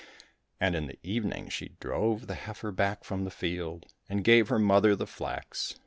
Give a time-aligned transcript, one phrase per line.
[0.59, 4.57] And in the evening she drove the heifer back from the field and gave her
[4.57, 5.75] mother the flax.